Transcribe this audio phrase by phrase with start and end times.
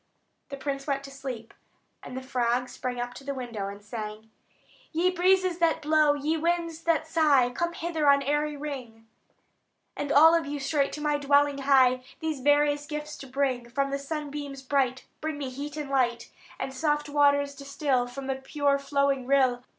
[0.49, 1.53] The prince went to sleep;
[2.01, 4.31] and the frog sprang up to the window, and sang:
[4.91, 9.05] "Ye breezes that blow, ye winds that sigh, Come hither on airy wing;
[9.95, 13.69] And all of you straight to my dwelling hie, These various gifts to bring.
[13.69, 18.37] From the sunbeams bright Bring me heat and light; And soft waters distil From the
[18.37, 19.63] pure flowing rill.